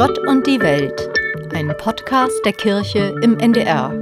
Gott 0.00 0.18
und 0.26 0.46
die 0.46 0.58
Welt, 0.60 1.10
ein 1.52 1.74
Podcast 1.76 2.40
der 2.46 2.54
Kirche 2.54 3.14
im 3.20 3.38
NDR. 3.38 3.92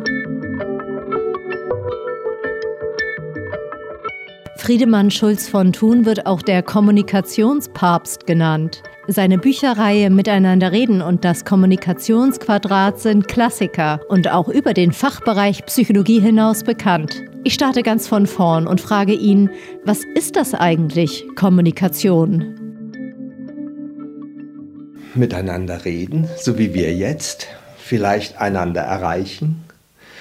Friedemann 4.59 5.11
Schulz 5.11 5.49
von 5.49 5.73
Thun 5.73 6.07
wird 6.07 6.25
auch 6.25 6.41
der 6.43 6.63
Kommunikationspapst 6.63 8.29
genannt. 8.29 8.85
Seine 9.09 9.39
Bücherreihe 9.39 10.09
Miteinander 10.11 10.71
reden 10.71 11.03
und 11.03 11.25
das 11.25 11.45
Kommunikationsquadrat 11.45 13.01
sind 13.01 13.27
Klassiker 13.27 13.99
und 14.09 14.31
auch 14.31 14.49
über 14.49 14.75
den 14.75 14.93
Fachbereich 14.93 15.67
Psychologie 15.67 16.21
hinaus 16.21 16.63
bekannt. 16.63 17.25
Ich 17.43 17.55
starte 17.55 17.83
ganz 17.83 18.07
von 18.07 18.29
vorn 18.29 18.69
und 18.69 18.81
frage 18.81 19.15
ihn, 19.15 19.51
was 19.85 20.05
ist 20.15 20.37
das 20.37 20.55
eigentlich, 20.55 21.27
Kommunikation? 21.35 22.58
Miteinander 25.19 25.85
reden, 25.85 26.29
so 26.41 26.59
wie 26.59 26.75
wir 26.75 26.95
jetzt, 26.95 27.49
vielleicht 27.79 28.41
einander 28.41 28.83
erreichen, 28.83 29.65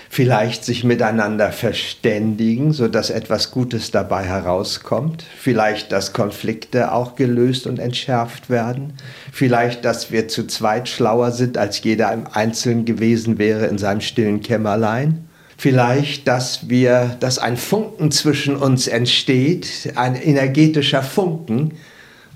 vielleicht 0.09 0.63
sich 0.63 0.83
miteinander 0.83 1.51
verständigen, 1.51 2.71
sodass 2.71 3.09
etwas 3.09 3.51
Gutes 3.51 3.91
dabei 3.91 4.23
herauskommt, 4.23 5.23
vielleicht, 5.37 5.91
dass 5.91 6.13
Konflikte 6.13 6.91
auch 6.91 7.15
gelöst 7.15 7.67
und 7.67 7.79
entschärft 7.79 8.49
werden, 8.49 8.93
vielleicht, 9.31 9.85
dass 9.85 10.11
wir 10.11 10.27
zu 10.27 10.47
zweit 10.47 10.87
schlauer 10.89 11.31
sind, 11.31 11.57
als 11.57 11.83
jeder 11.83 12.11
im 12.13 12.25
Einzelnen 12.31 12.85
gewesen 12.85 13.37
wäre 13.37 13.65
in 13.67 13.77
seinem 13.77 14.01
stillen 14.01 14.41
Kämmerlein. 14.41 15.27
Vielleicht, 15.59 16.27
dass 16.27 16.69
wir, 16.69 17.17
dass 17.19 17.39
ein 17.39 17.57
Funken 17.57 18.11
zwischen 18.11 18.55
uns 18.55 18.87
entsteht, 18.87 19.91
ein 19.95 20.15
energetischer 20.15 21.01
Funken, 21.01 21.73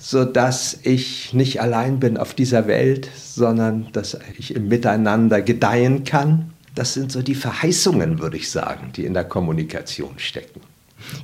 so 0.02 0.26
dass 0.26 0.80
ich 0.84 1.34
nicht 1.34 1.62
allein 1.62 2.00
bin 2.00 2.18
auf 2.18 2.34
dieser 2.34 2.68
Welt, 2.68 3.08
sondern 3.16 3.88
dass 3.94 4.18
ich 4.38 4.56
im 4.56 4.68
Miteinander 4.68 5.42
gedeihen 5.42 6.04
kann 6.04 6.52
das 6.76 6.94
sind 6.94 7.12
so 7.12 7.22
die 7.22 7.36
Verheißungen, 7.36 8.20
würde 8.20 8.38
ich 8.38 8.50
sagen, 8.50 8.92
die 8.96 9.06
in 9.06 9.14
der 9.14 9.24
Kommunikation 9.24 10.14
stecken. 10.18 10.62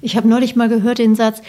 Ich 0.02 0.18
habe 0.18 0.28
neulich 0.28 0.56
mal 0.56 0.70
gehört 0.70 0.98
den 0.98 1.16
Satz, 1.16 1.42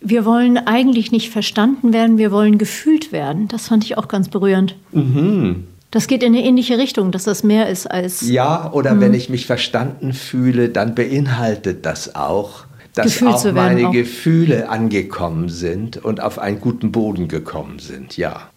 wir 0.00 0.24
wollen 0.24 0.58
eigentlich 0.58 1.10
nicht 1.10 1.30
verstanden 1.30 1.92
werden, 1.92 2.18
wir 2.18 2.30
wollen 2.30 2.58
gefühlt 2.58 3.12
werden. 3.12 3.48
Das 3.48 3.68
fand 3.68 3.84
ich 3.84 3.96
auch 3.96 4.08
ganz 4.08 4.28
berührend. 4.28 4.76
Mhm. 4.92 5.66
Das 5.90 6.06
geht 6.06 6.22
in 6.22 6.34
eine 6.34 6.44
ähnliche 6.44 6.76
Richtung, 6.76 7.12
dass 7.12 7.24
das 7.24 7.42
mehr 7.42 7.68
ist 7.68 7.86
als. 7.86 8.28
Ja, 8.28 8.70
oder 8.72 8.94
mhm. 8.94 9.00
wenn 9.00 9.14
ich 9.14 9.30
mich 9.30 9.46
verstanden 9.46 10.12
fühle, 10.12 10.68
dann 10.68 10.94
beinhaltet 10.94 11.86
das 11.86 12.14
auch, 12.14 12.66
dass 12.96 13.06
Gefühl 13.06 13.28
auch 13.28 13.52
meine 13.52 13.88
auch. 13.88 13.92
Gefühle 13.92 14.68
angekommen 14.70 15.50
sind 15.50 15.98
und 15.98 16.22
auf 16.22 16.38
einen 16.38 16.60
guten 16.60 16.92
Boden 16.92 17.28
gekommen 17.28 17.78
sind, 17.78 18.16
ja. 18.16 18.50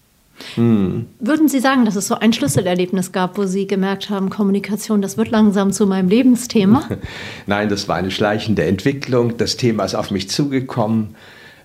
Hm. 0.55 1.07
Würden 1.19 1.49
Sie 1.49 1.59
sagen, 1.59 1.83
dass 1.83 1.97
es 1.97 2.07
so 2.07 2.15
ein 2.15 2.31
Schlüsselerlebnis 2.31 3.11
gab, 3.11 3.37
wo 3.37 3.45
Sie 3.45 3.67
gemerkt 3.67 4.09
haben, 4.09 4.29
Kommunikation, 4.29 5.01
das 5.01 5.17
wird 5.17 5.29
langsam 5.29 5.73
zu 5.73 5.85
meinem 5.85 6.07
Lebensthema? 6.07 6.87
Nein, 7.47 7.67
das 7.67 7.89
war 7.89 7.97
eine 7.97 8.11
schleichende 8.11 8.63
Entwicklung. 8.63 9.35
Das 9.35 9.57
Thema 9.57 9.83
ist 9.83 9.95
auf 9.95 10.09
mich 10.09 10.29
zugekommen. 10.29 11.15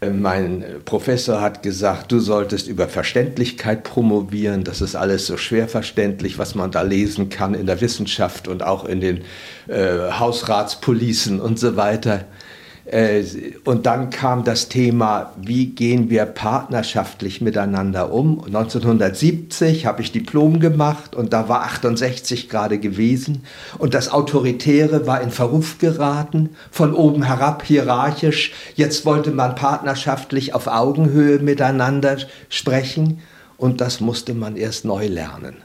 Äh, 0.01 0.11
mein 0.11 0.65
Professor 0.85 1.41
hat 1.41 1.63
gesagt, 1.63 2.11
du 2.11 2.19
solltest 2.19 2.67
über 2.67 2.89
Verständlichkeit 2.89 3.85
promovieren. 3.85 4.65
Das 4.65 4.81
ist 4.81 4.97
alles 4.97 5.29
so 5.29 5.37
schwer 5.37 5.69
verständlich, 5.69 6.39
was 6.39 6.57
man 6.57 6.73
da 6.73 6.83
lesen 6.83 7.29
kann 7.29 7.55
in 7.55 7.67
der 7.67 7.81
Wissenschaft 7.81 8.49
und 8.49 8.65
auch 8.65 8.85
in 8.85 9.01
den 9.01 9.21
äh, 9.69 10.11
Hausratspolicen 10.19 11.41
und 11.41 11.61
so 11.61 11.77
weiter. 11.77 12.25
Äh, 12.87 13.25
und 13.65 13.87
dann 13.87 14.11
kam 14.11 14.45
das 14.45 14.69
Thema, 14.69 15.33
wie 15.41 15.67
gehen 15.67 16.11
wir 16.11 16.27
partnerschaftlich 16.27 17.41
miteinander 17.41 18.13
um. 18.13 18.45
1970 18.45 19.87
habe 19.87 20.03
ich 20.03 20.13
Diplom 20.13 20.61
gemacht 20.61 21.15
und 21.15 21.33
da 21.33 21.49
war 21.49 21.63
68 21.63 22.49
gerade 22.49 22.79
gewesen 22.79 23.45
und 23.79 23.95
das 23.95 24.11
Autoritäre 24.11 25.07
war 25.07 25.23
in 25.23 25.31
Verruf 25.31 25.79
geraten, 25.79 26.51
von 26.71 26.95
oben 26.95 27.23
herab 27.23 27.65
hierarchisch. 27.65 28.53
Jetzt 28.75 29.07
wollte 29.07 29.31
man 29.31 29.55
partnerschaftlich 29.55 30.55
auf 30.55 30.67
Augenhöhe 30.67 31.39
miteinander 31.39 32.19
sprechen 32.51 33.21
und 33.57 33.81
das 33.81 34.01
musste 34.01 34.35
man 34.35 34.57
erst 34.57 34.85
neu 34.85 35.07
lernen. 35.07 35.57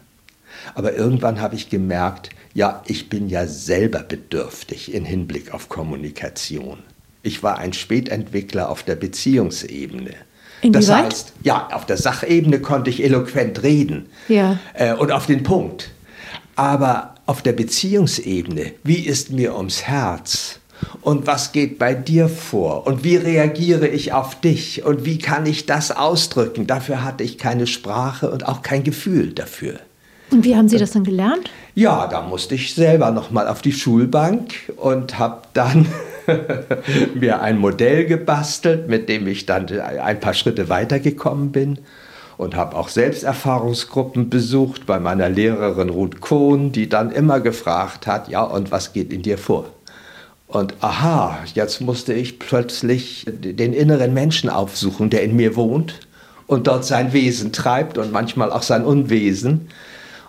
Aber 0.74 0.94
irgendwann 0.94 1.42
habe 1.42 1.56
ich 1.56 1.70
gemerkt, 1.70 2.30
ja, 2.54 2.82
ich 2.86 3.10
bin 3.10 3.30
ja 3.30 3.46
selber 3.46 4.00
bedürftig 4.00 4.94
in 4.94 5.06
Hinblick 5.06 5.54
auf 5.54 5.70
Kommunikation. 5.70 6.80
Ich 7.30 7.44
war 7.44 7.60
ein 7.60 7.74
Spätentwickler 7.74 8.70
auf 8.70 8.82
der 8.82 8.96
Beziehungsebene. 8.96 10.16
Inwieweit? 10.64 10.74
Das 10.74 10.90
heißt, 10.90 11.34
ja, 11.44 11.70
auf 11.72 11.86
der 11.86 11.98
Sachebene 11.98 12.60
konnte 12.60 12.90
ich 12.90 13.04
eloquent 13.04 13.62
reden 13.62 14.08
ja. 14.28 14.58
äh, 14.74 14.96
und 14.96 15.12
auf 15.12 15.28
den 15.28 15.44
Punkt. 15.44 15.92
Aber 16.56 17.14
auf 17.28 17.44
der 17.44 17.54
Beziehungsebene, 17.54 18.72
wie 18.84 19.06
ist 19.06 19.32
mir 19.32 19.56
ums 19.56 19.84
Herz? 19.84 20.60
Und 21.02 21.28
was 21.28 21.52
geht 21.52 21.78
bei 21.78 21.94
dir 21.94 22.30
vor? 22.30 22.88
Und 22.88 23.04
wie 23.04 23.18
reagiere 23.18 23.88
ich 23.88 24.12
auf 24.12 24.42
dich? 24.42 24.84
Und 24.84 25.06
wie 25.06 25.20
kann 25.20 25.46
ich 25.46 25.68
das 25.68 25.92
ausdrücken? 25.92 26.66
Dafür 26.66 27.04
hatte 27.04 27.24
ich 27.24 27.38
keine 27.38 27.68
Sprache 27.68 28.32
und 28.32 28.48
auch 28.48 28.64
kein 28.64 28.84
Gefühl 28.84 29.34
dafür. 29.34 29.76
Und 30.32 30.44
wie 30.44 30.56
haben 30.56 30.68
Sie 30.68 30.80
das 30.80 30.92
dann 30.92 31.04
gelernt? 31.04 31.52
Ja, 31.76 32.08
da 32.08 32.24
musste 32.24 32.56
ich 32.56 32.74
selber 32.74 33.12
noch 33.12 33.30
mal 33.30 33.48
auf 33.48 33.62
die 33.62 33.72
Schulbank 33.72 34.74
und 34.78 35.20
habe 35.20 35.44
dann 35.54 35.86
mir 37.16 37.42
ein 37.42 37.58
Modell 37.58 38.06
gebastelt, 38.06 38.88
mit 38.88 39.10
dem 39.10 39.28
ich 39.28 39.46
dann 39.46 39.68
ein 39.70 40.20
paar 40.20 40.34
Schritte 40.34 40.70
weitergekommen 40.70 41.52
bin 41.52 41.80
und 42.38 42.56
habe 42.56 42.78
auch 42.78 42.88
Selbsterfahrungsgruppen 42.88 44.30
besucht 44.30 44.86
bei 44.86 45.00
meiner 45.00 45.28
Lehrerin 45.28 45.90
Ruth 45.90 46.22
Kohn, 46.22 46.72
die 46.72 46.88
dann 46.88 47.12
immer 47.12 47.42
gefragt 47.42 48.08
hat, 48.08 48.30
ja, 48.30 48.44
und 48.44 48.72
was 48.72 48.94
geht 48.94 49.12
in 49.12 49.22
dir 49.22 49.38
vor? 49.38 49.66
Und 50.48 50.74
aha, 50.80 51.40
jetzt 51.54 51.82
musste 51.82 52.14
ich 52.14 52.40
plötzlich 52.40 53.26
den 53.28 53.74
inneren 53.74 54.14
Menschen 54.14 54.50
aufsuchen, 54.50 55.10
der 55.10 55.24
in 55.24 55.36
mir 55.36 55.56
wohnt 55.56 56.00
und 56.48 56.66
dort 56.66 56.86
sein 56.86 57.14
Wesen 57.14 57.52
treibt 57.52 57.98
und 57.98 58.12
manchmal 58.12 58.52
auch 58.52 58.64
sein 58.64 58.84
Unwesen. 58.84 59.68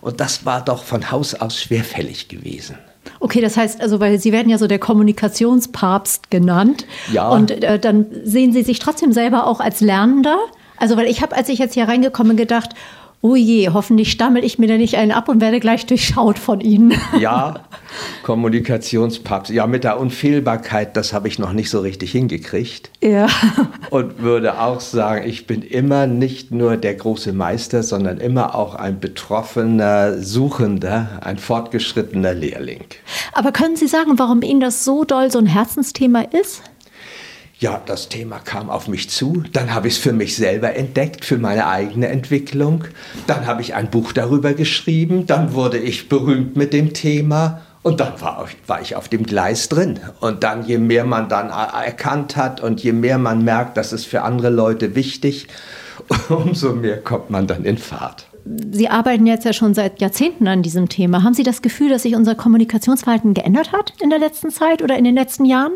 Und 0.00 0.21
das 0.21 0.44
war 0.44 0.65
doch 0.65 0.84
von 0.84 1.11
Haus 1.11 1.34
aus 1.34 1.61
schwerfällig 1.61 2.28
gewesen. 2.28 2.77
Okay, 3.19 3.41
das 3.41 3.56
heißt 3.56 3.81
also, 3.81 4.00
weil 4.00 4.19
Sie 4.19 4.32
werden 4.32 4.48
ja 4.48 4.59
so 4.59 4.66
der 4.66 4.78
Kommunikationspapst 4.78 6.31
genannt. 6.31 6.87
Ja. 7.12 7.28
Und 7.28 7.50
äh, 7.50 7.78
dann 7.78 8.06
sehen 8.25 8.53
Sie 8.53 8.62
sich 8.62 8.78
trotzdem 8.78 9.12
selber 9.12 9.47
auch 9.47 9.60
als 9.60 9.81
Lernender. 9.81 10.38
Also, 10.76 10.97
weil 10.97 11.06
ich 11.06 11.20
habe, 11.20 11.37
als 11.37 11.49
ich 11.49 11.59
jetzt 11.59 11.75
hier 11.75 11.88
reingekommen 11.88 12.37
gedacht, 12.37 12.70
oh 13.22 13.36
je, 13.36 13.69
hoffentlich 13.69 14.10
stammel 14.10 14.44
ich 14.44 14.58
mir 14.58 14.66
da 14.66 14.76
nicht 14.76 14.97
einen 14.97 15.12
ab 15.12 15.28
und 15.28 15.41
werde 15.41 15.60
gleich 15.60 15.86
durchschaut 15.86 16.38
von 16.38 16.60
Ihnen. 16.60 16.94
Ja, 17.19 17.60
Kommunikationspapst. 18.22 19.50
Ja, 19.53 19.66
mit 19.66 19.84
der 19.84 20.00
Unfehlbarkeit, 20.00 20.97
das 20.97 21.12
habe 21.12 21.28
ich 21.28 21.38
noch 21.38 21.53
nicht 21.53 21.69
so 21.69 21.81
richtig 21.81 22.12
hingekriegt. 22.12 22.91
Ja. 23.03 23.26
Und 23.91 24.20
würde 24.20 24.60
auch 24.60 24.81
sagen, 24.81 25.28
ich 25.28 25.47
bin 25.47 25.62
immer 25.62 26.06
nicht 26.06 26.50
nur 26.50 26.76
der 26.76 26.94
große 26.94 27.32
Meister, 27.32 27.82
sondern 27.82 28.19
immer 28.19 28.54
auch 28.54 28.75
ein 28.75 29.00
betroffener 29.00 30.19
Suchender, 30.22 31.20
ein 31.22 31.38
fortgeschrittener 31.38 32.32
Lehrling. 32.32 32.84
Aber 33.32 33.52
können 33.52 33.76
Sie 33.76 33.88
sagen, 33.88 34.19
warum 34.19 34.42
Ihnen 34.42 34.60
das 34.60 34.84
so 34.84 35.04
doll 35.04 35.31
so 35.31 35.38
ein 35.38 35.47
Herzensthema 35.47 36.22
ist? 36.22 36.62
Ja, 37.60 37.78
das 37.84 38.09
Thema 38.09 38.38
kam 38.38 38.71
auf 38.71 38.88
mich 38.88 39.10
zu. 39.10 39.43
Dann 39.53 39.75
habe 39.75 39.87
ich 39.87 39.94
es 39.97 40.00
für 40.00 40.15
mich 40.15 40.34
selber 40.34 40.75
entdeckt, 40.76 41.26
für 41.26 41.37
meine 41.37 41.66
eigene 41.66 42.09
Entwicklung. 42.09 42.84
Dann 43.26 43.47
habe 43.47 43.60
ich 43.60 43.75
ein 43.75 43.91
Buch 43.91 44.15
darüber 44.15 44.54
geschrieben. 44.54 45.26
Dann 45.26 45.53
wurde 45.53 45.76
ich 45.76 46.09
berühmt 46.09 46.56
mit 46.56 46.72
dem 46.72 46.94
Thema. 46.94 47.60
Und 47.82 48.00
dann 48.00 48.19
war, 48.19 48.47
war, 48.66 48.81
ich 48.81 48.97
auf 48.97 49.09
dem 49.09 49.25
Gleis 49.25 49.69
drin. 49.69 50.00
Und 50.20 50.43
dann, 50.43 50.65
je 50.65 50.78
mehr 50.78 51.04
man 51.04 51.28
dann 51.28 51.50
erkannt 51.50 52.34
hat 52.34 52.62
und 52.62 52.82
je 52.82 52.93
mehr 52.93 53.19
man 53.19 53.44
merkt, 53.44 53.76
das 53.76 53.93
ist 53.93 54.06
für 54.06 54.22
andere 54.22 54.49
Leute 54.49 54.94
wichtig, 54.94 55.47
umso 56.31 56.72
mehr 56.72 57.02
kommt 57.02 57.29
man 57.29 57.46
dann 57.46 57.67
in 57.67 57.76
Fahrt. 57.76 58.26
Sie 58.73 58.88
arbeiten 58.88 59.26
jetzt 59.26 59.44
ja 59.44 59.52
schon 59.52 59.75
seit 59.75 60.00
Jahrzehnten 60.00 60.49
an 60.49 60.62
diesem 60.62 60.88
Thema. 60.88 61.23
Haben 61.23 61.35
Sie 61.35 61.43
das 61.43 61.61
Gefühl, 61.61 61.90
dass 61.90 62.05
sich 62.05 62.14
unser 62.14 62.35
Kommunikationsverhalten 62.35 63.35
geändert 63.35 63.73
hat 63.73 63.93
in 64.00 64.08
der 64.08 64.19
letzten 64.19 64.49
Zeit 64.49 64.81
oder 64.81 64.96
in 64.96 65.05
den 65.05 65.14
letzten 65.14 65.44
Jahren? 65.44 65.73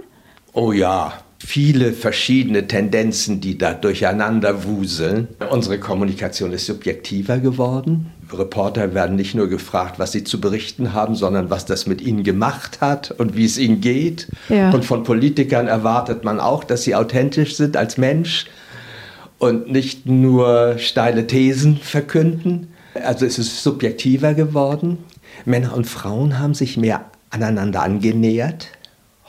Oh 0.54 0.72
ja, 0.72 1.12
viele 1.46 1.92
verschiedene 1.92 2.66
Tendenzen, 2.66 3.40
die 3.40 3.58
da 3.58 3.74
durcheinander 3.74 4.64
wuseln. 4.64 5.28
Unsere 5.50 5.78
Kommunikation 5.78 6.52
ist 6.52 6.66
subjektiver 6.66 7.38
geworden. 7.38 8.10
Reporter 8.32 8.94
werden 8.94 9.16
nicht 9.16 9.34
nur 9.34 9.48
gefragt, 9.48 9.98
was 9.98 10.12
sie 10.12 10.24
zu 10.24 10.40
berichten 10.40 10.94
haben, 10.94 11.14
sondern 11.14 11.50
was 11.50 11.66
das 11.66 11.86
mit 11.86 12.00
ihnen 12.00 12.24
gemacht 12.24 12.80
hat 12.80 13.10
und 13.10 13.36
wie 13.36 13.44
es 13.44 13.58
ihnen 13.58 13.82
geht. 13.82 14.28
Ja. 14.48 14.70
Und 14.70 14.84
von 14.86 15.02
Politikern 15.02 15.68
erwartet 15.68 16.24
man 16.24 16.40
auch, 16.40 16.64
dass 16.64 16.82
sie 16.82 16.94
authentisch 16.94 17.56
sind 17.56 17.76
als 17.76 17.98
Mensch 17.98 18.46
und 19.38 19.70
nicht 19.70 20.06
nur 20.06 20.76
steile 20.78 21.26
Thesen 21.26 21.76
verkünden. 21.76 22.68
Also 22.94 23.26
es 23.26 23.38
ist 23.38 23.62
subjektiver 23.62 24.32
geworden. 24.32 24.98
Männer 25.44 25.76
und 25.76 25.86
Frauen 25.86 26.38
haben 26.38 26.54
sich 26.54 26.78
mehr 26.78 27.04
aneinander 27.28 27.82
angenähert. 27.82 28.68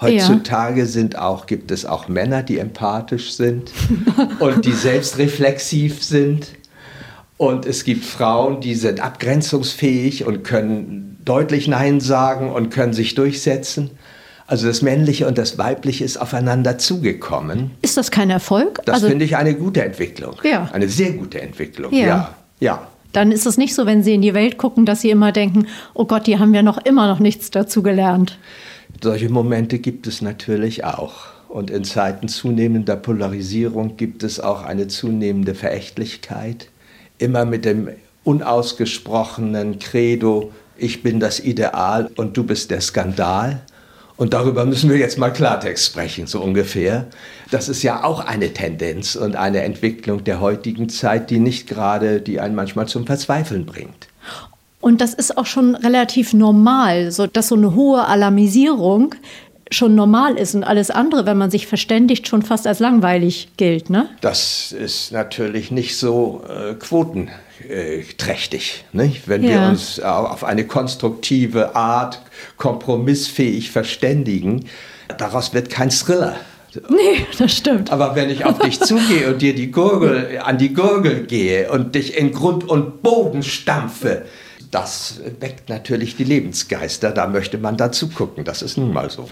Heutzutage 0.06 0.82
ja. 0.82 0.86
sind 0.86 1.18
auch, 1.18 1.46
gibt 1.46 1.72
es 1.72 1.86
auch 1.86 2.08
Männer, 2.08 2.44
die 2.44 2.60
empathisch 2.60 3.34
sind 3.34 3.72
und 4.40 4.66
die 4.66 4.72
selbstreflexiv 4.72 6.04
sind. 6.04 6.48
Und 7.38 7.66
es 7.66 7.84
gibt 7.84 8.06
Frauen, 8.06 8.62
die 8.62 8.76
sind 8.76 9.02
abgrenzungsfähig 9.02 10.26
und 10.26 10.44
können 10.44 11.18
deutlich 11.26 11.68
Nein 11.68 12.00
sagen 12.00 12.52
und 12.52 12.70
können 12.70 12.94
sich 12.94 13.16
durchsetzen. 13.16 13.90
Also 14.48 14.68
das 14.68 14.82
Männliche 14.82 15.28
und 15.28 15.38
das 15.38 15.58
Weibliche 15.58 16.04
ist 16.04 16.18
aufeinander 16.18 16.78
zugekommen. 16.78 17.72
Ist 17.82 17.98
das 17.98 18.12
kein 18.12 18.30
Erfolg? 18.30 18.80
Das 18.86 18.96
also, 18.96 19.08
finde 19.08 19.26
ich 19.26 19.36
eine 19.36 19.56
gute 19.56 19.84
Entwicklung. 19.84 20.36
Ja. 20.44 20.70
Eine 20.72 20.88
sehr 20.88 21.14
gute 21.14 21.42
Entwicklung. 21.42 21.92
Ja. 21.92 22.06
ja. 22.06 22.36
ja. 22.60 22.88
Dann 23.12 23.32
ist 23.32 23.46
es 23.46 23.58
nicht 23.58 23.74
so, 23.74 23.86
wenn 23.86 24.04
Sie 24.04 24.14
in 24.14 24.22
die 24.22 24.34
Welt 24.34 24.58
gucken, 24.58 24.86
dass 24.86 25.02
Sie 25.02 25.10
immer 25.10 25.32
denken, 25.32 25.68
oh 25.94 26.06
Gott, 26.06 26.28
die 26.28 26.38
haben 26.38 26.54
ja 26.54 26.62
noch 26.62 26.78
immer 26.78 27.08
noch 27.08 27.20
nichts 27.20 27.50
dazu 27.50 27.82
gelernt. 27.82 28.38
Solche 29.02 29.30
Momente 29.30 29.80
gibt 29.80 30.08
es 30.08 30.22
natürlich 30.22 30.84
auch. 30.84 31.26
Und 31.50 31.70
in 31.70 31.84
Zeiten 31.84 32.28
zunehmender 32.28 32.96
Polarisierung 32.96 33.98
gibt 33.98 34.24
es 34.24 34.40
auch 34.40 34.64
eine 34.64 34.88
zunehmende 34.88 35.56
Verächtlichkeit. 35.56 36.70
Immer 37.18 37.46
mit 37.46 37.66
dem 37.66 37.90
unausgesprochenen 38.24 39.80
Credo, 39.80 40.52
ich 40.78 41.04
bin 41.04 41.20
das 41.20 41.40
Ideal 41.40 42.10
und 42.16 42.36
du 42.36 42.44
bist 42.44 42.72
der 42.72 42.82
Skandal. 42.82 43.62
Und 44.18 44.34
darüber 44.34 44.66
müssen 44.66 44.90
wir 44.90 44.98
jetzt 44.98 45.18
mal 45.18 45.32
Klartext 45.32 45.86
sprechen, 45.86 46.26
so 46.26 46.42
ungefähr. 46.42 47.08
Das 47.52 47.68
ist 47.68 47.84
ja 47.84 48.04
auch 48.04 48.22
eine 48.22 48.54
Tendenz 48.54 49.16
und 49.16 49.36
eine 49.36 49.62
Entwicklung 49.62 50.24
der 50.24 50.40
heutigen 50.40 50.88
Zeit, 50.88 51.30
die 51.30 51.40
nicht 51.40 51.68
gerade, 51.68 52.22
die 52.22 52.40
einen 52.40 52.56
manchmal 52.56 52.88
zum 52.88 53.06
Verzweifeln 53.06 53.66
bringt. 53.66 54.08
Und 54.86 55.02
das 55.02 55.16
ist 55.16 55.36
auch 55.40 55.48
schon 55.48 55.74
relativ 55.74 56.36
normal, 56.36 57.12
so 57.12 57.26
dass 57.26 57.48
so 57.48 57.56
eine 57.56 57.74
hohe 57.74 58.06
Alarmisierung 58.06 59.16
schon 59.72 59.96
normal 59.96 60.38
ist 60.38 60.54
und 60.54 60.64
alles 60.64 60.92
andere, 60.92 61.26
wenn 61.26 61.40
man 61.40 61.50
sich 61.50 61.66
verständigt, 61.66 62.28
schon 62.28 62.44
fast 62.44 62.68
als 62.68 62.78
langweilig 62.78 63.48
gilt, 63.58 63.90
ne? 63.90 64.10
Das 64.22 64.72
ist 64.72 65.12
natürlich 65.12 65.72
nicht 65.72 65.98
so 65.98 66.44
äh, 66.48 66.76
quotenträchtig, 66.76 68.86
nicht? 68.94 69.28
wenn 69.28 69.44
Ja. 69.44 69.50
wir 69.50 69.70
uns 69.70 70.00
auf 70.00 70.44
eine 70.44 70.68
konstruktive 70.68 71.76
Art 71.76 72.22
kompromissfähig 72.58 73.72
verständigen. 73.72 74.66
Daraus 75.18 75.56
wird 75.56 75.72
kein 75.72 75.90
Thriller. 75.90 76.36
Nee, 76.90 77.26
das 77.40 77.58
stimmt. 77.58 77.92
Aber 77.92 78.16
wenn 78.16 78.30
ich 78.30 78.46
auf 78.46 78.60
dich 78.60 78.80
zugehe 78.80 79.34
und 79.34 79.42
dir 79.42 79.56
die 79.56 79.72
Gurgel, 79.72 80.42
an 80.44 80.60
die 80.60 80.76
Gurgel 80.76 81.26
gehe 81.26 81.72
und 81.72 81.96
dich 81.96 82.16
in 82.16 82.32
Grund 82.32 82.70
und 82.70 83.02
Boden 83.02 83.42
stampfe, 83.42 84.26
das 84.76 85.22
weckt 85.40 85.70
natürlich 85.70 86.18
die 86.18 86.26
Lebensgeister. 86.26 87.12
Da 87.12 87.28
möchte 87.28 87.58
man 87.58 87.78
dazu 87.78 88.10
gucken. 88.10 88.44
Das 88.44 88.62
ist 88.62 88.78
nun 88.78 88.92
mal 88.92 89.10
so. 89.10 89.30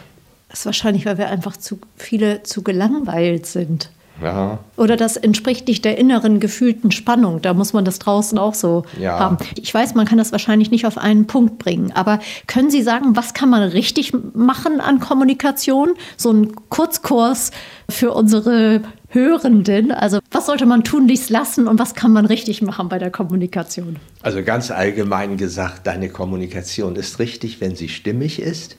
Das 0.48 0.60
ist 0.60 0.66
wahrscheinlich, 0.66 1.06
weil 1.06 1.18
wir 1.18 1.28
einfach 1.28 1.58
zu 1.58 1.80
viele 1.98 2.44
zu 2.44 2.64
gelangweilt 2.64 3.46
sind. 3.46 3.90
Ja. 4.22 4.60
Oder 4.78 4.96
das 4.96 5.18
entspricht 5.18 5.68
nicht 5.68 5.84
der 5.86 5.98
inneren 5.98 6.40
gefühlten 6.40 6.92
Spannung. 6.92 7.42
Da 7.42 7.54
muss 7.54 7.74
man 7.74 7.84
das 7.84 8.00
draußen 8.00 8.38
auch 8.38 8.54
so 8.54 8.84
Ja. 9.00 9.20
haben. 9.20 9.38
Ich 9.60 9.74
weiß, 9.74 9.96
man 9.96 10.06
kann 10.06 10.18
das 10.18 10.32
wahrscheinlich 10.32 10.72
nicht 10.72 10.86
auf 10.86 10.98
einen 10.98 11.26
Punkt 11.26 11.58
bringen. 11.58 11.92
Aber 11.94 12.20
können 12.48 12.70
Sie 12.70 12.84
sagen, 12.84 13.16
was 13.16 13.34
kann 13.34 13.50
man 13.50 13.64
richtig 13.64 14.14
machen 14.34 14.80
an 14.80 15.00
Kommunikation? 15.00 15.90
So 16.16 16.32
ein 16.32 16.56
Kurzkurs 16.70 17.52
für 17.90 18.12
unsere 18.14 18.82
Hörenden. 19.10 19.92
Also 19.92 20.20
was 20.32 20.46
sollte 20.46 20.66
man 20.66 20.84
tunlichst 20.84 21.30
lassen 21.30 21.68
und 21.68 21.80
was 21.80 21.94
kann 21.96 22.12
man 22.12 22.26
richtig 22.26 22.62
machen 22.62 22.90
bei 22.90 23.00
der 23.00 23.12
Kommunikation? 23.12 23.98
Also 24.22 24.44
ganz 24.44 24.72
allgemein 24.72 25.38
gesagt, 25.38 25.86
deine 25.88 26.10
Kommunikation 26.10 26.96
ist 26.96 27.20
richtig, 27.20 27.62
wenn 27.62 27.76
sie 27.76 27.90
stimmig 27.90 28.40
ist. 28.40 28.78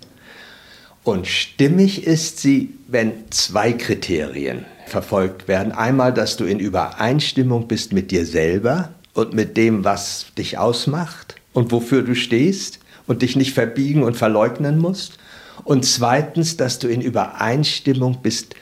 Und 1.04 1.26
stimmig 1.26 2.06
ist 2.06 2.40
sie, 2.40 2.74
wenn 2.88 3.12
zwei 3.30 3.72
Kriterien 3.72 4.64
verfolgt 4.86 5.48
werden. 5.48 5.72
Einmal, 5.72 6.12
dass 6.12 6.36
du 6.36 6.44
in 6.44 6.58
Übereinstimmung 6.58 7.68
bist 7.68 7.92
mit 7.92 8.10
dir 8.10 8.26
selber 8.26 8.90
und 9.14 9.34
mit 9.34 9.56
dem, 9.56 9.84
was 9.84 10.26
dich 10.36 10.58
ausmacht 10.58 11.36
und 11.52 11.72
wofür 11.72 12.02
du 12.02 12.14
stehst 12.14 12.80
und 13.06 13.22
dich 13.22 13.36
nicht 13.36 13.54
verbiegen 13.54 14.02
und 14.02 14.16
verleugnen 14.16 14.78
musst. 14.78 15.18
Und 15.64 15.84
zweitens, 15.84 16.56
dass 16.56 16.78
du 16.78 16.88
in 16.88 17.00
Übereinstimmung 17.00 18.18
bist 18.22 18.54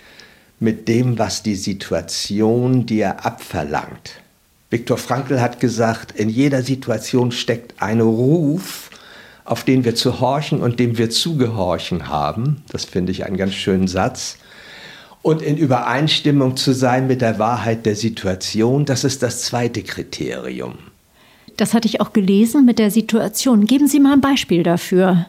mit 0.60 0.86
dem, 0.88 1.18
was 1.18 1.42
die 1.42 1.56
Situation 1.56 2.86
dir 2.86 3.24
abverlangt. 3.24 4.20
Viktor 4.70 4.96
Frankl 4.96 5.40
hat 5.40 5.60
gesagt, 5.60 6.12
in 6.12 6.28
jeder 6.28 6.62
Situation 6.62 7.32
steckt 7.32 7.82
ein 7.82 8.00
Ruf, 8.00 8.90
auf 9.44 9.64
den 9.64 9.84
wir 9.84 9.94
zu 9.94 10.20
horchen 10.20 10.60
und 10.60 10.78
dem 10.78 10.98
wir 10.98 11.10
zu 11.10 11.36
gehorchen 11.36 12.08
haben. 12.08 12.62
Das 12.70 12.84
finde 12.84 13.12
ich 13.12 13.26
einen 13.26 13.36
ganz 13.36 13.54
schönen 13.54 13.88
Satz. 13.88 14.38
Und 15.22 15.40
in 15.40 15.56
Übereinstimmung 15.56 16.56
zu 16.56 16.72
sein 16.72 17.06
mit 17.06 17.20
der 17.20 17.38
Wahrheit 17.38 17.86
der 17.86 17.94
Situation, 17.94 18.84
das 18.84 19.04
ist 19.04 19.22
das 19.22 19.42
zweite 19.42 19.82
Kriterium. 19.82 20.74
Das 21.56 21.74
hatte 21.74 21.86
ich 21.86 22.00
auch 22.00 22.12
gelesen 22.12 22.64
mit 22.64 22.78
der 22.78 22.90
Situation. 22.90 23.66
Geben 23.66 23.86
Sie 23.86 24.00
mal 24.00 24.14
ein 24.14 24.20
Beispiel 24.20 24.62
dafür. 24.64 25.26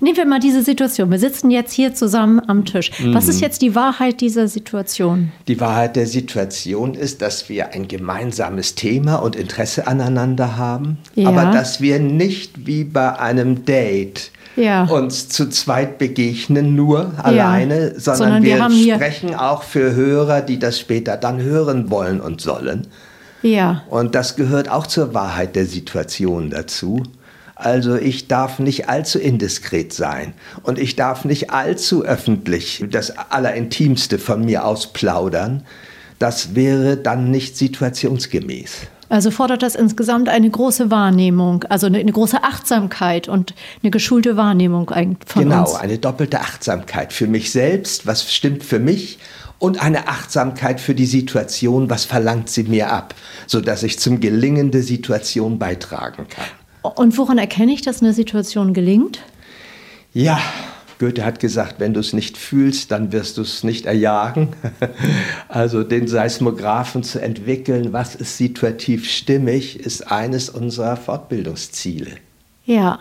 Nehmen 0.00 0.16
wir 0.16 0.24
mal 0.26 0.40
diese 0.40 0.62
Situation. 0.62 1.10
Wir 1.12 1.18
sitzen 1.18 1.50
jetzt 1.50 1.72
hier 1.72 1.94
zusammen 1.94 2.40
am 2.48 2.64
Tisch. 2.64 2.90
Was 3.12 3.24
Mhm. 3.24 3.30
ist 3.30 3.40
jetzt 3.40 3.62
die 3.62 3.74
Wahrheit 3.76 4.20
dieser 4.20 4.48
Situation? 4.48 5.30
Die 5.46 5.60
Wahrheit 5.60 5.94
der 5.94 6.06
Situation 6.08 6.94
ist, 6.94 7.22
dass 7.22 7.48
wir 7.48 7.72
ein 7.72 7.86
gemeinsames 7.86 8.74
Thema 8.74 9.16
und 9.16 9.36
Interesse 9.36 9.86
aneinander 9.86 10.56
haben, 10.56 10.98
Ja. 11.14 11.28
aber 11.28 11.52
dass 11.52 11.80
wir 11.80 12.00
nicht 12.00 12.66
wie 12.66 12.82
bei 12.82 13.16
einem 13.16 13.64
Date 13.64 14.32
Ja. 14.56 14.84
uns 14.84 15.28
zu 15.28 15.48
zweit 15.48 15.98
begegnen, 15.98 16.74
nur 16.74 17.12
alleine, 17.22 17.98
sondern, 17.98 18.42
Sondern 18.42 18.42
wir 18.42 18.68
wir, 18.68 18.94
sprechen 18.96 19.34
auch 19.34 19.62
für 19.62 19.94
Hörer, 19.94 20.42
die 20.42 20.58
das 20.58 20.78
später 20.78 21.16
dann 21.16 21.40
hören 21.40 21.90
wollen 21.90 22.20
und 22.20 22.40
sollen. 22.40 22.86
Ja. 23.42 23.82
Und 23.88 24.14
das 24.14 24.36
gehört 24.36 24.68
auch 24.70 24.86
zur 24.86 25.14
Wahrheit 25.14 25.56
der 25.56 25.66
Situation 25.66 26.50
dazu. 26.50 27.02
Also 27.54 27.96
ich 27.96 28.28
darf 28.28 28.58
nicht 28.58 28.88
allzu 28.88 29.18
indiskret 29.18 29.92
sein 29.92 30.34
und 30.62 30.78
ich 30.78 30.96
darf 30.96 31.24
nicht 31.24 31.50
allzu 31.50 32.04
öffentlich 32.04 32.84
das 32.90 33.16
Allerintimste 33.16 34.18
von 34.18 34.44
mir 34.44 34.64
ausplaudern. 34.64 35.62
Das 36.18 36.54
wäre 36.54 36.96
dann 36.96 37.30
nicht 37.30 37.56
situationsgemäß. 37.56 38.72
Also 39.12 39.30
fordert 39.30 39.62
das 39.62 39.74
insgesamt 39.74 40.30
eine 40.30 40.48
große 40.48 40.90
Wahrnehmung, 40.90 41.64
also 41.64 41.86
eine, 41.86 41.98
eine 41.98 42.12
große 42.12 42.42
Achtsamkeit 42.42 43.28
und 43.28 43.52
eine 43.82 43.90
geschulte 43.90 44.38
Wahrnehmung 44.38 44.88
eigentlich 44.88 45.28
von 45.28 45.42
genau, 45.42 45.64
uns. 45.64 45.74
eine 45.74 45.98
doppelte 45.98 46.40
Achtsamkeit 46.40 47.12
für 47.12 47.26
mich 47.26 47.52
selbst, 47.52 48.06
was 48.06 48.32
stimmt 48.32 48.64
für 48.64 48.78
mich, 48.78 49.18
und 49.58 49.82
eine 49.82 50.08
Achtsamkeit 50.08 50.80
für 50.80 50.94
die 50.94 51.04
Situation, 51.04 51.90
was 51.90 52.06
verlangt 52.06 52.48
sie 52.48 52.62
mir 52.62 52.90
ab, 52.90 53.14
sodass 53.46 53.82
ich 53.82 53.98
zum 53.98 54.18
Gelingen 54.18 54.70
der 54.70 54.82
Situation 54.82 55.58
beitragen 55.58 56.26
kann. 56.30 56.94
Und 56.94 57.18
woran 57.18 57.36
erkenne 57.36 57.74
ich, 57.74 57.82
dass 57.82 58.00
eine 58.00 58.14
Situation 58.14 58.72
gelingt? 58.72 59.18
Ja, 60.14 60.40
Goethe 61.02 61.24
hat 61.24 61.40
gesagt, 61.40 61.80
wenn 61.80 61.94
du 61.94 61.98
es 61.98 62.12
nicht 62.12 62.36
fühlst, 62.38 62.92
dann 62.92 63.10
wirst 63.10 63.36
du 63.36 63.42
es 63.42 63.64
nicht 63.64 63.86
erjagen. 63.86 64.50
Also 65.48 65.82
den 65.82 66.06
Seismographen 66.06 67.02
zu 67.02 67.20
entwickeln, 67.20 67.92
was 67.92 68.14
ist 68.14 68.36
situativ 68.38 69.10
stimmig, 69.10 69.80
ist 69.80 70.10
eines 70.12 70.48
unserer 70.48 70.96
Fortbildungsziele. 70.96 72.12
Ja. 72.64 73.00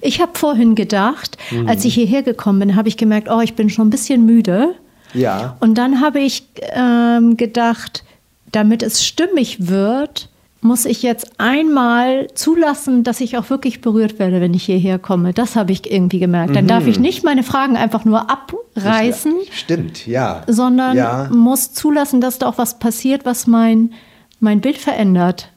Ich 0.00 0.20
habe 0.20 0.32
vorhin 0.36 0.74
gedacht, 0.74 1.38
Mhm. 1.52 1.68
als 1.68 1.84
ich 1.84 1.94
hierher 1.94 2.22
gekommen 2.24 2.58
bin, 2.58 2.74
habe 2.76 2.88
ich 2.88 2.96
gemerkt, 2.96 3.28
oh, 3.30 3.40
ich 3.40 3.54
bin 3.54 3.70
schon 3.70 3.86
ein 3.86 3.90
bisschen 3.90 4.26
müde. 4.26 4.74
Ja, 5.14 5.56
Und 5.60 5.76
dann 5.78 6.00
habe 6.00 6.18
ich 6.20 6.42
ähm, 6.74 7.36
gedacht, 7.36 8.02
damit 8.50 8.82
es 8.82 9.04
stimmig 9.06 9.68
wird, 9.68 10.28
muss 10.62 10.84
ich 10.84 11.02
jetzt 11.02 11.32
einmal 11.38 12.26
zulassen, 12.34 13.02
dass 13.02 13.20
ich 13.20 13.38
auch 13.38 13.48
wirklich 13.48 13.80
berührt 13.80 14.18
werde, 14.18 14.40
wenn 14.40 14.52
ich 14.52 14.64
hierher 14.64 14.98
komme. 14.98 15.32
Das 15.32 15.56
habe 15.56 15.72
ich 15.72 15.90
irgendwie 15.90 16.18
gemerkt. 16.18 16.54
Dann 16.54 16.66
darf 16.66 16.86
ich 16.86 16.98
nicht 16.98 17.24
meine 17.24 17.42
Fragen 17.42 17.76
einfach 17.76 18.04
nur 18.04 18.30
abreißen, 18.30 19.32
stimmt, 19.50 20.06
ja. 20.06 20.42
sondern 20.46 20.96
ja. 20.96 21.28
muss 21.30 21.72
zulassen, 21.72 22.20
dass 22.20 22.38
da 22.38 22.46
auch 22.46 22.58
was 22.58 22.78
passiert, 22.78 23.24
was 23.24 23.46
mein, 23.46 23.92
mein 24.38 24.60
Bild 24.60 24.76
verändert. 24.76 25.50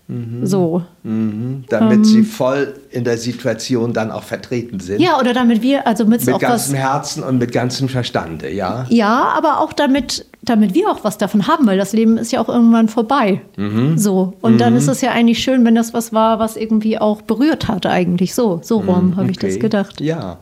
So. 0.43 0.83
Mhm, 1.03 1.63
damit 1.69 2.05
sie 2.05 2.23
voll 2.23 2.75
in 2.91 3.03
der 3.03 3.17
Situation 3.17 3.93
dann 3.93 4.11
auch 4.11 4.23
vertreten 4.23 4.79
sind. 4.79 5.01
Ja, 5.01 5.19
oder 5.19 5.33
damit 5.33 5.61
wir, 5.63 5.87
also 5.87 6.05
mit, 6.05 6.25
Mit 6.25 6.35
auch 6.35 6.41
was. 6.41 6.49
ganzem 6.49 6.75
Herzen 6.75 7.23
und 7.23 7.39
mit 7.39 7.51
ganzem 7.51 7.89
Verstande, 7.89 8.51
ja. 8.51 8.85
Ja, 8.89 9.33
aber 9.35 9.59
auch 9.59 9.73
damit, 9.73 10.25
damit 10.45 10.73
wir 10.73 10.89
auch 10.91 11.03
was 11.03 11.17
davon 11.17 11.47
haben, 11.47 11.65
weil 11.65 11.77
das 11.77 11.93
Leben 11.93 12.17
ist 12.17 12.31
ja 12.33 12.41
auch 12.41 12.49
irgendwann 12.49 12.89
vorbei. 12.89 13.41
Mhm. 13.55 13.97
So. 13.97 14.33
Und 14.41 14.59
dann 14.59 14.75
ist 14.75 14.87
es 14.89 14.99
ja 15.01 15.11
eigentlich 15.11 15.39
schön, 15.39 15.63
wenn 15.65 15.73
das 15.73 15.93
was 15.93 16.11
war, 16.11 16.37
was 16.37 16.57
irgendwie 16.57 16.99
auch 16.99 17.21
berührt 17.21 17.69
hat, 17.69 17.85
eigentlich. 17.85 18.35
So, 18.35 18.59
so 18.61 18.79
rum 18.79 19.15
habe 19.15 19.31
ich 19.31 19.37
das 19.37 19.51
Mhm, 19.51 19.55
Okay. 19.55 19.59
gedacht. 19.61 20.01
Ja. 20.01 20.37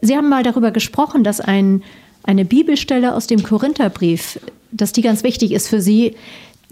Sie 0.00 0.16
haben 0.16 0.28
mal 0.30 0.42
darüber 0.42 0.70
gesprochen, 0.70 1.22
dass 1.22 1.40
ein, 1.40 1.82
eine 2.24 2.44
Bibelstelle 2.46 3.14
aus 3.14 3.26
dem 3.26 3.42
Korintherbrief, 3.42 4.40
dass 4.70 4.92
die 4.92 5.02
ganz 5.02 5.22
wichtig 5.22 5.52
ist 5.52 5.68
für 5.68 5.80
Sie. 5.82 6.14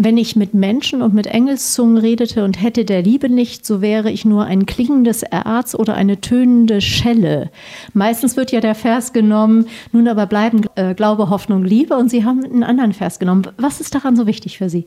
Wenn 0.03 0.17
ich 0.17 0.35
mit 0.35 0.55
Menschen 0.55 1.03
und 1.03 1.13
mit 1.13 1.27
Engelszungen 1.27 1.99
redete 1.99 2.43
und 2.43 2.63
hätte 2.63 2.87
der 2.87 3.03
Liebe 3.03 3.29
nicht, 3.29 3.67
so 3.67 3.83
wäre 3.83 4.11
ich 4.11 4.25
nur 4.25 4.47
ein 4.47 4.65
klingendes 4.65 5.23
Erz 5.23 5.75
oder 5.75 5.93
eine 5.93 6.23
tönende 6.23 6.81
Schelle. 6.81 7.51
Meistens 7.93 8.35
wird 8.35 8.51
ja 8.51 8.63
der 8.63 8.75
Vers 8.75 9.13
genommen, 9.13 9.67
nun 9.93 10.09
aber 10.09 10.25
bleiben 10.25 10.63
äh, 10.77 10.95
Glaube, 10.95 11.29
Hoffnung, 11.29 11.65
Liebe 11.65 11.99
und 11.99 12.09
Sie 12.11 12.25
haben 12.25 12.43
einen 12.43 12.63
anderen 12.63 12.95
Vers 12.95 13.19
genommen. 13.19 13.49
Was 13.59 13.83
ist 13.83 13.95
daran 13.95 14.17
so 14.17 14.27
wichtig 14.27 14.57
für 14.57 14.71
Sie? 14.71 14.87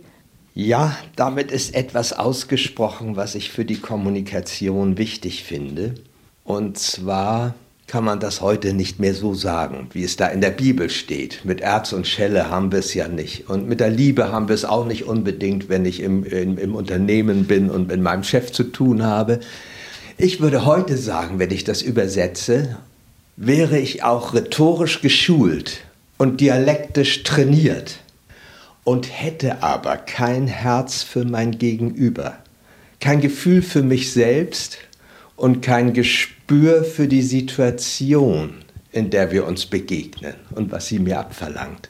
Ja, 0.56 0.98
damit 1.16 1.52
ist 1.52 1.76
etwas 1.76 2.14
ausgesprochen, 2.14 3.16
was 3.16 3.36
ich 3.36 3.52
für 3.52 3.66
die 3.66 3.78
Kommunikation 3.78 4.98
wichtig 4.98 5.44
finde. 5.44 5.94
Und 6.44 6.80
zwar 6.80 7.54
kann 7.88 8.04
man 8.04 8.20
das 8.20 8.42
heute 8.42 8.74
nicht 8.74 9.00
mehr 9.00 9.14
so 9.14 9.34
sagen, 9.34 9.88
wie 9.92 10.04
es 10.04 10.16
da 10.16 10.28
in 10.28 10.42
der 10.42 10.52
Bibel 10.52 10.90
steht. 10.90 11.42
Mit 11.44 11.62
Erz 11.62 11.94
und 11.94 12.08
Schelle 12.08 12.50
haben 12.50 12.72
wir 12.72 12.80
es 12.80 12.94
ja 12.94 13.08
nicht. 13.08 13.50
Und 13.50 13.68
mit 13.68 13.80
der 13.80 13.90
Liebe 13.90 14.32
haben 14.32 14.48
wir 14.48 14.56
es 14.56 14.66
auch 14.66 14.86
nicht 14.86 15.04
unbedingt, 15.04 15.70
wenn 15.70 15.86
ich 15.86 16.00
im, 16.00 16.24
im, 16.24 16.58
im 16.58 16.76
Unternehmen 16.76 17.46
bin 17.46 17.70
und 17.70 17.90
mit 17.90 18.02
meinem 18.02 18.24
Chef 18.24 18.52
zu 18.52 18.64
tun 18.64 19.04
habe. 19.04 19.42
Ich 20.18 20.40
würde 20.40 20.66
heute 20.66 20.98
sagen, 20.98 21.40
wenn 21.40 21.52
ich 21.52 21.64
das 21.64 21.82
übersetze, 21.82 22.78
wäre 23.36 23.78
ich 23.78 24.04
auch 24.04 24.34
rhetorisch 24.34 25.02
geschult 25.02 25.82
und 26.18 26.40
dialektisch 26.40 27.24
trainiert 27.24 28.00
und 28.84 29.08
hätte 29.12 29.64
aber 29.64 29.98
kein 29.98 30.48
Herz 30.48 31.04
für 31.04 31.26
mein 31.26 31.58
Gegenüber, 31.58 32.38
kein 33.00 33.22
Gefühl 33.22 33.62
für 33.62 33.82
mich 33.82 34.14
selbst 34.14 34.78
und 35.36 35.62
kein 35.62 35.94
Gespür 35.94 36.43
für 36.84 37.08
die 37.08 37.22
Situation, 37.22 38.56
in 38.92 39.10
der 39.10 39.32
wir 39.32 39.48
uns 39.48 39.66
begegnen 39.66 40.34
und 40.56 40.72
was 40.72 40.88
sie 40.88 41.00
mir 41.00 41.20
abverlangt, 41.20 41.90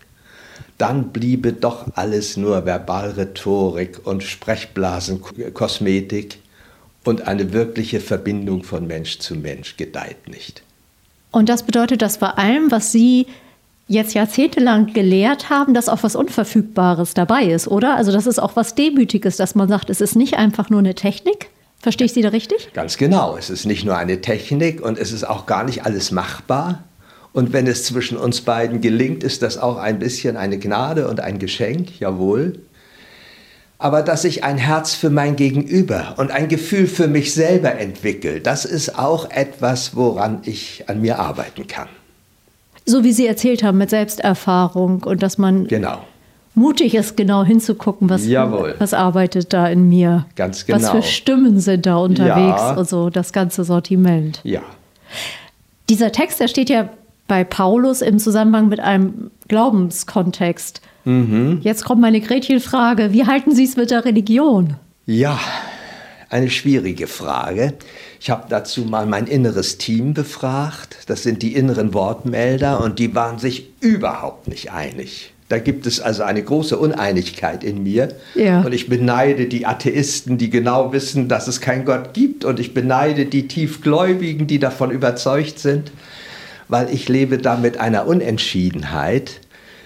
dann 0.78 1.10
bliebe 1.10 1.54
doch 1.54 1.88
alles 1.96 2.38
nur 2.38 2.66
Verbalrhetorik 2.66 4.06
und 4.06 4.24
Sprechblasenkosmetik 4.24 6.40
und 7.04 7.28
eine 7.28 7.54
wirkliche 7.54 8.00
Verbindung 8.00 8.64
von 8.64 8.88
Mensch 8.88 9.20
zu 9.20 9.36
Mensch 9.36 9.78
gedeiht 9.78 10.28
nicht. 10.28 10.64
Und 11.32 11.50
das 11.50 11.64
bedeutet, 11.64 12.02
dass 12.02 12.20
bei 12.20 12.30
allem, 12.30 12.72
was 12.72 12.92
Sie 12.92 13.28
jetzt 13.88 14.14
jahrzehntelang 14.14 14.94
gelehrt 14.94 15.50
haben, 15.50 15.74
dass 15.74 15.90
auch 15.90 16.04
was 16.04 16.16
Unverfügbares 16.16 17.14
dabei 17.14 17.46
ist, 17.46 17.68
oder? 17.68 17.96
Also 17.96 18.12
das 18.12 18.28
ist 18.28 18.40
auch 18.40 18.56
was 18.56 18.76
Demütiges, 18.76 19.38
dass 19.38 19.56
man 19.56 19.68
sagt, 19.68 19.90
es 19.90 20.02
ist 20.02 20.16
nicht 20.16 20.36
einfach 20.36 20.70
nur 20.70 20.80
eine 20.80 20.96
Technik. 20.96 21.50
Verstehe 21.84 22.06
ich 22.06 22.14
Sie 22.14 22.22
da 22.22 22.30
richtig? 22.30 22.70
Ganz 22.72 22.98
genau. 22.98 23.36
Es 23.36 23.50
ist 23.50 23.66
nicht 23.66 23.84
nur 23.84 23.98
eine 23.98 24.22
Technik 24.22 24.82
und 24.82 24.98
es 24.98 25.12
ist 25.12 25.26
auch 25.26 25.46
gar 25.46 25.66
nicht 25.66 25.86
alles 25.86 26.12
machbar. 26.12 26.82
Und 27.34 27.52
wenn 27.52 27.68
es 27.68 27.84
zwischen 27.84 28.18
uns 28.18 28.40
beiden 28.40 28.80
gelingt, 28.80 29.22
ist 29.22 29.42
das 29.42 29.58
auch 29.58 29.76
ein 29.76 30.00
bisschen 30.00 30.38
eine 30.38 30.58
Gnade 30.58 31.10
und 31.10 31.20
ein 31.20 31.40
Geschenk, 31.40 32.00
jawohl. 32.00 32.60
Aber 33.80 34.02
dass 34.02 34.24
ich 34.24 34.46
ein 34.46 34.58
Herz 34.58 34.94
für 34.94 35.10
mein 35.10 35.36
Gegenüber 35.36 36.14
und 36.16 36.32
ein 36.32 36.48
Gefühl 36.48 36.88
für 36.88 37.10
mich 37.10 37.34
selber 37.34 37.78
entwickle, 37.78 38.40
das 38.40 38.64
ist 38.64 38.98
auch 38.98 39.30
etwas, 39.30 39.94
woran 39.94 40.40
ich 40.46 40.86
an 40.88 41.02
mir 41.02 41.20
arbeiten 41.20 41.68
kann. 41.68 41.90
So 42.86 43.04
wie 43.04 43.12
Sie 43.12 43.28
erzählt 43.28 43.62
haben 43.62 43.78
mit 43.78 43.90
Selbsterfahrung 43.90 45.04
und 45.04 45.22
dass 45.22 45.38
man 45.38 45.68
genau. 45.68 46.06
Mutig 46.56 46.96
ist, 46.96 47.18
genau 47.18 47.44
hinzugucken, 47.44 48.10
was, 48.10 48.28
was 48.28 48.94
arbeitet 48.94 49.54
da 49.54 49.68
in 49.68 49.90
mir. 49.90 50.26
Ganz 50.36 50.66
genau. 50.66 50.80
Was 50.80 50.90
für 50.90 51.02
Stimmen 51.02 51.60
sind 51.60 51.86
da 51.86 51.98
unterwegs 51.98 52.62
ja. 52.62 52.76
und 52.76 52.88
so, 52.88 53.10
das 53.10 53.34
ganze 53.34 53.64
Sortiment. 53.64 54.40
Ja. 54.44 54.62
Dieser 55.90 56.12
Text, 56.12 56.40
der 56.40 56.48
steht 56.48 56.70
ja 56.70 56.90
bei 57.28 57.44
Paulus 57.44 58.02
im 58.02 58.20
Zusammenhang 58.20 58.70
mit 58.70 58.80
einem 58.80 59.32
Glaubenskontext. 59.48 60.82
Mhm. 61.06 61.60
Jetzt 61.62 61.86
kommt 61.86 62.02
meine 62.02 62.22
Gretchenfrage. 62.22 63.14
Wie 63.14 63.26
halten 63.26 63.54
Sie 63.54 63.64
es 63.64 63.76
mit 63.76 63.92
der 63.92 64.06
Religion? 64.06 64.76
Ja, 65.06 65.40
eine 66.30 66.50
schwierige 66.50 67.08
Frage. 67.08 67.74
Ich 68.20 68.30
habe 68.30 68.46
dazu 68.50 68.86
mal 68.86 69.06
mein 69.06 69.28
inneres 69.28 69.78
Team 69.78 70.14
befragt. 70.14 70.98
Das 71.08 71.24
sind 71.24 71.42
die 71.42 71.56
inneren 71.56 71.94
Wortmelder 71.94 72.82
und 72.82 73.00
die 73.00 73.14
waren 73.14 73.38
sich 73.38 73.70
überhaupt 73.82 74.48
nicht 74.48 74.72
einig. 74.72 75.33
Da 75.54 75.60
gibt 75.60 75.86
es 75.86 76.02
also 76.02 76.24
eine 76.24 76.42
große 76.42 76.76
Uneinigkeit 76.76 77.64
in 77.64 77.84
mir. 77.84 78.08
Ja. 78.34 78.62
Und 78.62 78.74
ich 78.74 78.90
beneide 78.90 79.46
die 79.46 79.68
Atheisten, 79.68 80.40
die 80.40 80.50
genau 80.50 80.94
wissen, 80.94 81.28
dass 81.28 81.48
es 81.48 81.62
keinen 81.62 81.86
Gott 81.86 82.16
gibt. 82.16 82.44
Und 82.44 82.60
ich 82.60 82.74
beneide 82.74 83.28
die 83.28 83.48
Tiefgläubigen, 83.48 84.48
die 84.48 84.58
davon 84.58 84.90
überzeugt 84.90 85.60
sind, 85.60 85.92
weil 86.70 86.92
ich 86.92 87.08
lebe 87.08 87.38
da 87.38 87.56
mit 87.56 87.80
einer 87.80 88.08
Unentschiedenheit 88.08 89.42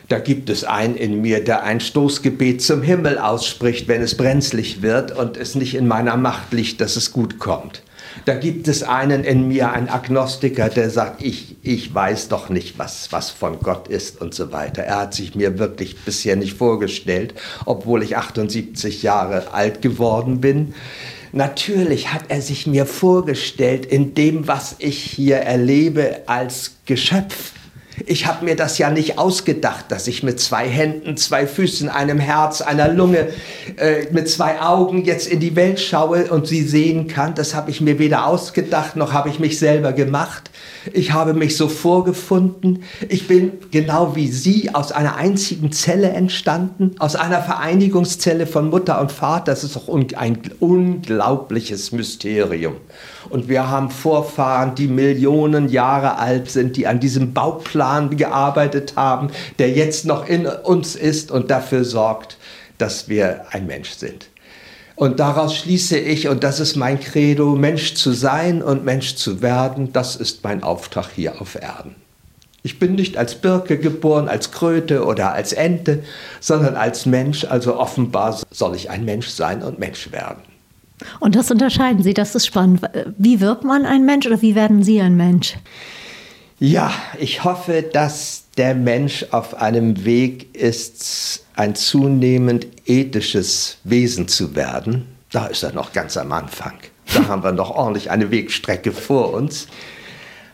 da 0.07 0.19
gibt 0.19 0.50
es 0.50 0.63
einen 0.63 0.95
in 0.95 1.19
mir, 1.19 1.43
der 1.43 1.63
ein 1.63 1.81
Stoßgebet 1.81 2.62
zum 2.62 2.81
Himmel 2.81 3.17
ausspricht, 3.17 3.89
wenn 3.89 4.01
es 4.01 4.15
brenzlig 4.15 4.81
wird 4.81 5.12
und 5.12 5.36
es 5.36 5.53
nicht 5.55 5.75
in 5.75 5.86
meiner 5.86 6.15
Macht 6.15 6.53
liegt, 6.53 6.79
dass 6.79 6.95
es 6.95 7.12
gut 7.12 7.39
kommt. 7.39 7.81
Da 8.25 8.35
gibt 8.35 8.67
es 8.67 8.83
einen 8.83 9.23
in 9.23 9.47
mir, 9.47 9.71
einen 9.71 9.89
Agnostiker, 9.89 10.69
der 10.69 10.89
sagt, 10.89 11.21
ich, 11.21 11.55
ich 11.61 11.93
weiß 11.93 12.27
doch 12.29 12.49
nicht, 12.49 12.77
was, 12.77 13.11
was 13.11 13.29
von 13.29 13.59
Gott 13.59 13.87
ist 13.87 14.21
und 14.21 14.33
so 14.33 14.51
weiter. 14.51 14.83
Er 14.83 14.99
hat 14.99 15.13
sich 15.13 15.35
mir 15.35 15.59
wirklich 15.59 15.97
bisher 16.03 16.35
nicht 16.35 16.57
vorgestellt, 16.57 17.33
obwohl 17.65 18.03
ich 18.03 18.17
78 18.17 19.03
Jahre 19.03 19.53
alt 19.53 19.81
geworden 19.81 20.41
bin. 20.41 20.73
Natürlich 21.31 22.13
hat 22.13 22.23
er 22.29 22.41
sich 22.41 22.67
mir 22.67 22.85
vorgestellt 22.85 23.85
in 23.85 24.13
dem, 24.13 24.47
was 24.47 24.75
ich 24.79 25.01
hier 25.03 25.37
erlebe 25.37 26.21
als 26.25 26.77
Geschöpf 26.85 27.51
ich 28.05 28.27
habe 28.27 28.45
mir 28.45 28.55
das 28.55 28.77
ja 28.77 28.89
nicht 28.89 29.17
ausgedacht, 29.17 29.85
dass 29.89 30.07
ich 30.07 30.21
mit 30.21 30.39
zwei 30.39 30.67
Händen, 30.67 31.17
zwei 31.17 31.47
Füßen, 31.47 31.89
einem 31.89 32.19
Herz, 32.19 32.61
einer 32.61 32.87
Lunge, 32.89 33.29
äh, 33.77 34.05
mit 34.11 34.29
zwei 34.29 34.61
Augen 34.61 35.03
jetzt 35.05 35.27
in 35.27 35.39
die 35.39 35.55
Welt 35.55 35.79
schaue 35.79 36.25
und 36.31 36.47
sie 36.47 36.61
sehen 36.61 37.07
kann. 37.07 37.33
Das 37.33 37.55
habe 37.55 37.71
ich 37.71 37.81
mir 37.81 37.97
weder 37.97 38.27
ausgedacht, 38.27 38.95
noch 38.95 39.13
habe 39.13 39.29
ich 39.29 39.39
mich 39.39 39.57
selber 39.57 39.93
gemacht. 39.93 40.51
Ich 40.93 41.11
habe 41.11 41.33
mich 41.33 41.57
so 41.57 41.67
vorgefunden. 41.67 42.83
Ich 43.09 43.27
bin 43.27 43.53
genau 43.71 44.15
wie 44.15 44.27
Sie 44.27 44.73
aus 44.73 44.91
einer 44.91 45.15
einzigen 45.15 45.71
Zelle 45.71 46.09
entstanden, 46.09 46.95
aus 46.99 47.15
einer 47.15 47.41
Vereinigungszelle 47.41 48.47
von 48.47 48.69
Mutter 48.69 49.01
und 49.01 49.11
Vater. 49.11 49.45
Das 49.51 49.63
ist 49.63 49.75
doch 49.75 49.89
ein 49.89 50.39
unglaubliches 50.59 51.91
Mysterium. 51.91 52.75
Und 53.29 53.48
wir 53.48 53.69
haben 53.69 53.89
Vorfahren, 53.89 54.75
die 54.75 54.88
Millionen 54.88 55.69
Jahre 55.69 56.17
alt 56.17 56.50
sind, 56.50 56.77
die 56.77 56.88
an 56.88 57.00
diesem 57.00 57.34
Bauplan 57.34 58.15
gearbeitet 58.17 58.93
haben, 58.96 59.29
der 59.60 59.72
jetzt 59.72 60.05
noch 60.05 60.27
in 60.27 60.48
uns 60.48 60.96
ist 60.96 61.31
und 61.31 61.51
dafür 61.51 61.84
sorgt, 61.84 62.38
dass 62.77 63.10
wir 63.10 63.46
ein 63.51 63.67
Mensch 63.67 63.91
sind. 63.91 64.29
Und 64.96 65.19
daraus 65.19 65.55
schließe 65.55 65.98
ich, 66.00 66.27
und 66.27 66.43
das 66.43 66.60
ist 66.60 66.75
mein 66.75 67.00
Credo, 67.00 67.55
Mensch 67.55 67.93
zu 67.93 68.13
sein 68.13 68.63
und 68.63 68.84
Mensch 68.84 69.15
zu 69.15 69.43
werden, 69.43 69.93
das 69.93 70.15
ist 70.15 70.43
mein 70.43 70.63
Auftrag 70.63 71.10
hier 71.15 71.39
auf 71.39 71.53
Erden. 71.53 71.96
Ich 72.63 72.79
bin 72.79 72.96
nicht 72.96 73.15
als 73.15 73.36
Birke 73.36 73.77
geboren, 73.77 74.27
als 74.27 74.51
Kröte 74.51 75.05
oder 75.05 75.34
als 75.34 75.53
Ente, 75.53 76.03
sondern 76.39 76.75
als 76.75 77.05
Mensch, 77.05 77.46
also 77.46 77.77
offenbar 77.79 78.39
soll 78.50 78.75
ich 78.75 78.89
ein 78.89 79.05
Mensch 79.05 79.27
sein 79.27 79.62
und 79.62 79.77
Mensch 79.77 80.12
werden. 80.12 80.41
Und 81.19 81.35
das 81.35 81.51
unterscheiden 81.51 82.01
Sie, 82.03 82.13
das 82.13 82.35
ist 82.35 82.47
spannend. 82.47 82.81
Wie 83.17 83.39
wird 83.39 83.63
man 83.63 83.85
ein 83.85 84.05
Mensch 84.05 84.25
oder 84.25 84.41
wie 84.41 84.55
werden 84.55 84.83
Sie 84.83 84.99
ein 85.01 85.15
Mensch? 85.15 85.55
Ja, 86.59 86.91
ich 87.19 87.43
hoffe, 87.43 87.83
dass 87.83 88.45
der 88.57 88.73
Mensch 88.73 89.27
auf 89.29 89.61
einem 89.61 90.05
Weg 90.05 90.55
ist, 90.55 91.45
ein 91.55 91.75
zunehmend 91.75 92.67
ethisches 92.85 93.77
Wesen 93.83 94.27
zu 94.27 94.55
werden. 94.55 95.05
Da 95.31 95.47
ist 95.47 95.63
er 95.63 95.73
noch 95.73 95.93
ganz 95.93 96.17
am 96.17 96.31
Anfang. 96.31 96.73
Da 97.13 97.27
haben 97.27 97.43
wir 97.43 97.51
noch 97.51 97.69
ordentlich 97.69 98.09
eine 98.09 98.31
Wegstrecke 98.31 98.91
vor 98.91 99.33
uns. 99.33 99.67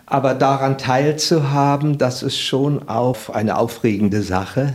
Aber 0.06 0.34
daran 0.34 0.78
teilzuhaben, 0.78 1.98
das 1.98 2.22
ist 2.22 2.40
schon 2.40 2.88
auch 2.90 3.30
eine 3.30 3.58
aufregende 3.58 4.22
Sache. 4.22 4.74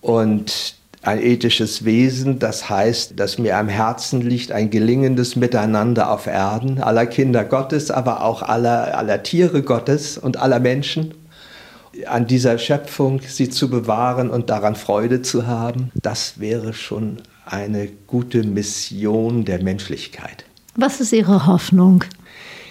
Und 0.00 0.74
ein 1.06 1.20
ethisches 1.20 1.84
Wesen. 1.84 2.38
Das 2.38 2.68
heißt, 2.68 3.18
dass 3.18 3.38
mir 3.38 3.56
am 3.56 3.68
Herzen 3.68 4.20
liegt 4.22 4.52
ein 4.52 4.70
gelingendes 4.70 5.36
Miteinander 5.36 6.10
auf 6.10 6.26
Erden, 6.26 6.80
aller 6.80 7.06
Kinder 7.06 7.44
Gottes, 7.44 7.90
aber 7.90 8.22
auch 8.22 8.42
aller, 8.42 8.96
aller 8.96 9.22
Tiere 9.22 9.62
Gottes 9.62 10.18
und 10.18 10.38
aller 10.38 10.60
Menschen. 10.60 11.14
An 12.06 12.26
dieser 12.26 12.58
Schöpfung 12.58 13.20
sie 13.26 13.48
zu 13.48 13.70
bewahren 13.70 14.30
und 14.30 14.50
daran 14.50 14.74
Freude 14.74 15.22
zu 15.22 15.46
haben, 15.46 15.92
das 15.94 16.40
wäre 16.40 16.72
schon 16.72 17.18
eine 17.46 17.88
gute 18.06 18.42
Mission 18.42 19.44
der 19.44 19.62
Menschlichkeit. 19.62 20.44
Was 20.76 21.00
ist 21.00 21.12
Ihre 21.12 21.46
Hoffnung? 21.46 22.02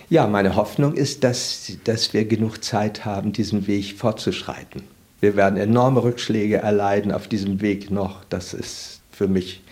Ja, 0.09 0.27
meine 0.27 0.55
Hoffnung 0.55 0.93
ist, 0.93 1.23
dass, 1.23 1.71
dass 1.85 2.13
wir 2.13 2.25
genug 2.25 2.63
Zeit 2.63 3.05
haben, 3.05 3.31
diesen 3.31 3.65
Weg 3.67 3.97
fortzuschreiten. 3.97 4.83
Wir 5.23 5.37
werden 5.37 5.57
enorme 5.57 6.03
Rückschläge 6.03 6.57
erleiden 6.57 7.13
auf 7.13 7.29
diesem 7.29 7.61
Weg 7.61 7.89
noch. 7.89 8.25
Das 8.25 8.53
ist 8.53 8.99
für 9.09 9.29
mich 9.29 9.63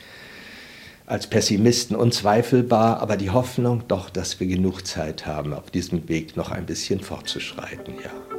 als 1.06 1.28
Pessimisten 1.28 1.94
unzweifelbar, 1.94 3.02
aber 3.02 3.18
die 3.18 3.32
Hoffnung 3.32 3.84
doch, 3.90 4.10
dass 4.10 4.40
wir 4.40 4.48
genug 4.48 4.88
Zeit 4.88 5.26
haben, 5.26 5.54
auf 5.54 5.70
diesem 5.70 6.08
Weg 6.08 6.38
noch 6.38 6.52
ein 6.52 6.66
bisschen 6.66 7.02
fortzuschreiten, 7.02 7.96
ja. 8.02 8.31